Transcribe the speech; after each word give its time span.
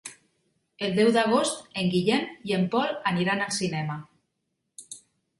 El 0.85 0.93
deu 0.99 1.09
d'agost 1.17 1.59
en 1.81 1.91
Guillem 1.95 2.23
i 2.51 2.55
en 2.57 2.65
Pol 2.75 2.95
aniran 3.11 3.43
al 3.45 3.53
cinema. 3.59 3.99